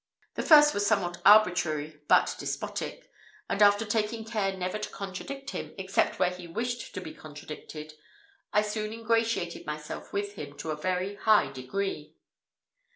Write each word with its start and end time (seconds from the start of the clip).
The 0.33 0.41
first 0.41 0.73
was 0.73 0.83
somewhat 0.83 1.21
arbitrary 1.23 2.01
but 2.07 2.35
despotic, 2.39 3.11
and, 3.47 3.59
by 3.59 3.69
taking 3.69 4.25
care 4.25 4.57
never 4.57 4.79
to 4.79 4.89
contradict 4.89 5.51
him, 5.51 5.75
except 5.77 6.17
where 6.17 6.31
he 6.31 6.47
wished 6.47 6.95
to 6.95 7.01
be 7.01 7.13
contradicted, 7.13 7.93
I 8.51 8.63
soon 8.63 8.93
ingratiated 8.93 9.67
myself 9.67 10.11
with 10.11 10.33
him 10.33 10.57
to 10.57 10.71
a 10.71 10.75
very 10.75 11.17
high 11.17 11.51
degree. 11.51 12.15